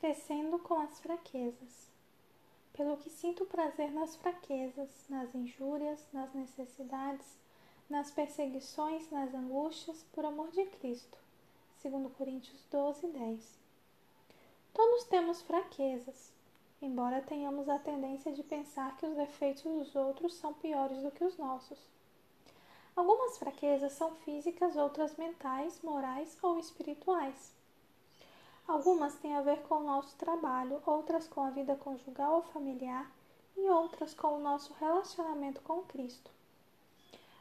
[0.00, 1.90] crescendo com as fraquezas.
[2.72, 7.36] Pelo que sinto prazer nas fraquezas, nas injúrias, nas necessidades,
[7.88, 11.18] nas perseguições, nas angústias, por amor de Cristo.
[11.84, 13.58] 2 Coríntios 12, 10.
[14.72, 16.32] Todos temos fraquezas,
[16.80, 21.24] embora tenhamos a tendência de pensar que os defeitos dos outros são piores do que
[21.24, 21.78] os nossos.
[22.96, 27.59] Algumas fraquezas são físicas, outras mentais, morais ou espirituais.
[28.70, 33.10] Algumas têm a ver com o nosso trabalho, outras com a vida conjugal ou familiar
[33.56, 36.30] e outras com o nosso relacionamento com Cristo.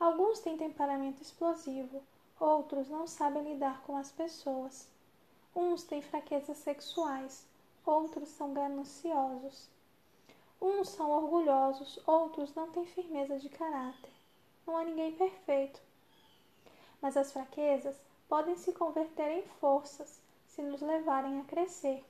[0.00, 2.02] Alguns têm temperamento explosivo,
[2.40, 4.88] outros não sabem lidar com as pessoas.
[5.54, 7.46] Uns têm fraquezas sexuais,
[7.86, 9.68] outros são gananciosos.
[10.60, 14.10] Uns são orgulhosos, outros não têm firmeza de caráter.
[14.66, 15.80] Não há ninguém perfeito.
[17.00, 17.94] Mas as fraquezas
[18.28, 20.20] podem se converter em forças
[20.54, 22.04] se nos levarem a crescer.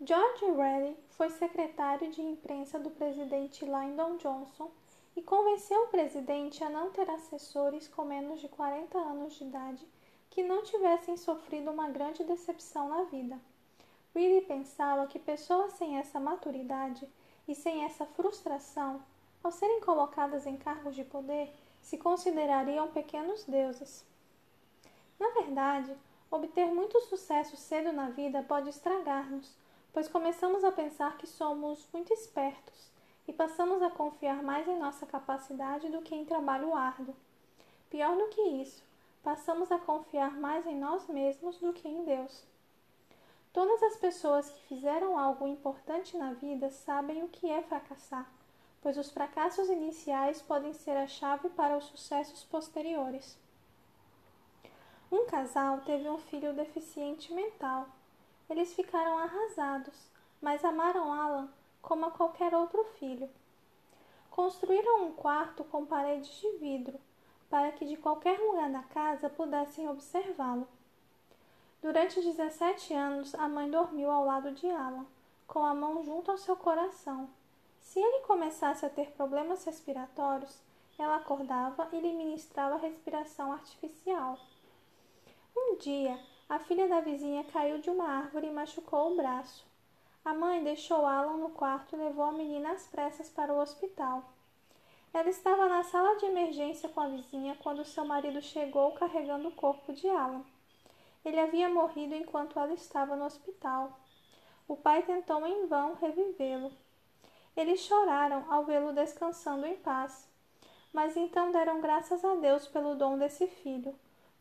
[0.00, 4.70] George Reilly foi secretário de imprensa do presidente Lyndon Johnson
[5.16, 9.84] e convenceu o presidente a não ter assessores com menos de 40 anos de idade
[10.30, 13.40] que não tivessem sofrido uma grande decepção na vida.
[14.14, 17.08] Reilly pensava que pessoas sem essa maturidade
[17.48, 19.02] e sem essa frustração,
[19.42, 24.04] ao serem colocadas em cargos de poder, se considerariam pequenos deuses.
[25.18, 25.96] Na verdade,
[26.30, 29.54] Obter muito sucesso cedo na vida pode estragar-nos,
[29.92, 32.90] pois começamos a pensar que somos muito espertos
[33.28, 37.14] e passamos a confiar mais em nossa capacidade do que em trabalho árduo.
[37.88, 38.84] Pior do que isso,
[39.22, 42.44] passamos a confiar mais em nós mesmos do que em Deus.
[43.52, 48.30] Todas as pessoas que fizeram algo importante na vida sabem o que é fracassar,
[48.82, 53.38] pois os fracassos iniciais podem ser a chave para os sucessos posteriores.
[55.10, 57.86] Um casal teve um filho deficiente mental.
[58.50, 59.94] Eles ficaram arrasados,
[60.40, 61.48] mas amaram Alan
[61.80, 63.30] como a qualquer outro filho.
[64.30, 66.98] Construíram um quarto com paredes de vidro,
[67.48, 70.66] para que de qualquer lugar da casa pudessem observá-lo.
[71.80, 75.06] Durante 17 anos, a mãe dormiu ao lado de Alan,
[75.46, 77.30] com a mão junto ao seu coração.
[77.80, 80.60] Se ele começasse a ter problemas respiratórios,
[80.98, 84.36] ela acordava e lhe ministrava respiração artificial.
[85.76, 89.62] Um dia, a filha da vizinha caiu de uma árvore e machucou o braço.
[90.24, 94.24] A mãe deixou Alan no quarto e levou a menina às pressas para o hospital.
[95.12, 99.52] Ela estava na sala de emergência com a vizinha quando seu marido chegou carregando o
[99.52, 100.46] corpo de Alan.
[101.22, 104.00] Ele havia morrido enquanto ela estava no hospital.
[104.66, 106.72] O pai tentou em vão revivê-lo.
[107.54, 110.26] Eles choraram ao vê-lo descansando em paz,
[110.90, 113.94] mas então deram graças a Deus pelo dom desse filho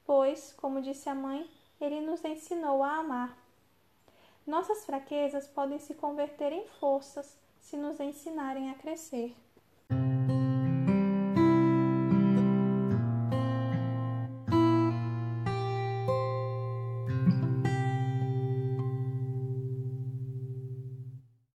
[0.05, 1.49] pois, como disse a mãe,
[1.79, 3.37] ele nos ensinou a amar.
[4.45, 9.35] Nossas fraquezas podem se converter em forças se nos ensinarem a crescer.